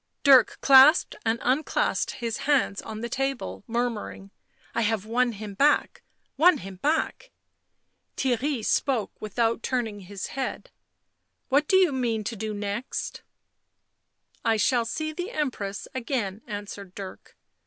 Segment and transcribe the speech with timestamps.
[0.23, 4.31] Dirk clasped and unclasped his hands on the table, murmuring:"
[4.73, 6.01] I have won him back—
[6.39, 7.29] won him back!"
[8.17, 10.71] Theirry spoke without turning his head."
[11.49, 13.21] What do you mean to do next?""
[14.43, 17.37] I shall see the Empress again," answered Dirk.